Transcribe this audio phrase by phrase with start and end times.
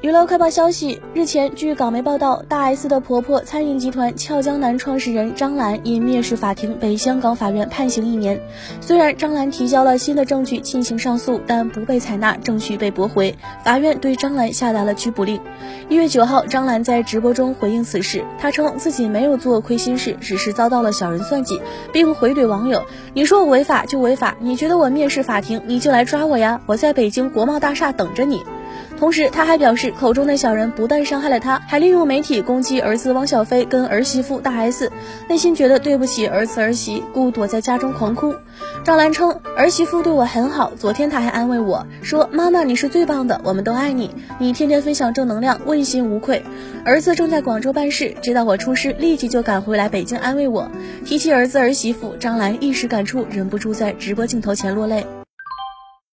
[0.00, 8.40] 娱乐快报消息：日前，据港媒报道，大 S 的婆婆餐饮集团俏江南创始人张兰因蔑视法庭被香港法院判刑一年。
[8.80, 13.34] 虽然张兰提交了新的证据进行上诉，但不被采纳，证据被驳回，
[13.64, 15.40] 法院对张兰下达了拘捕令。
[15.88, 21.60] 一月九号，张兰在直播中回应此事，她称自己没有做亏心事，只是遭到了小人算计，
[21.92, 22.84] 并回怼网友
[23.14, 26.60] ：“你说我违法就违法，你觉得我蔑视法庭，你就来抓我呀！
[26.66, 28.40] 我在北京国贸大厦等着你。”
[28.98, 34.90] 同时，他还表示，口中的小人不但伤害了他，还利用媒体攻击儿子汪小菲跟儿媳妇大 S，
[35.28, 38.34] 内心觉得对不起儿子儿媳，故躲在家中狂哭。
[38.82, 46.42] 张兰称，儿媳妇对我很好，昨天她还安慰我说：“妈妈，你是最棒的，我们都爱你，你天天分享正能量，问心无愧。”
[46.84, 50.68] 儿子正在广州办事，知道我出事，立即就赶回来北京安慰我。
[51.04, 55.06] 提起儿子儿媳妇，张兰一时感触，忍不住在直播镜头前落泪。